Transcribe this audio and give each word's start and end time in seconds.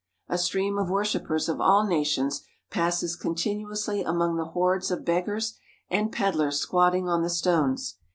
A 0.27 0.39
stream 0.39 0.79
of 0.79 0.89
worshippers 0.89 1.47
of 1.47 1.61
all 1.61 1.85
nations 1.85 2.41
passes 2.71 3.15
contin 3.15 3.63
uously 3.63 4.03
among 4.03 4.35
the 4.35 4.45
hordes 4.45 4.89
of 4.89 5.05
beggars 5.05 5.59
and 5.91 6.11
pedlars 6.11 6.57
squat 6.57 6.93
ting 6.93 7.07
on 7.07 7.21
the 7.21 7.29
stones. 7.29 7.99